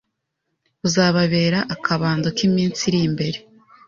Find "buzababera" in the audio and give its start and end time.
0.81-1.59